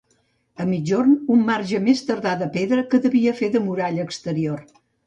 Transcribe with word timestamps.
A 0.63 0.65
migjorn, 0.69 1.13
un 1.35 1.45
marge 1.51 1.83
més 1.91 2.03
tardà 2.09 2.35
de 2.43 2.49
pedra 2.59 2.89
que 2.95 3.05
devia 3.07 3.39
fer 3.45 3.55
de 3.59 3.67
muralla 3.69 4.09
exterior. 4.11 4.69